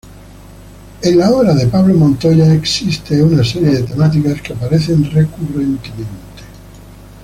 [1.03, 6.41] En la obra de Pablo Montoya existe una serie de temáticas que aparecen recurrentemente.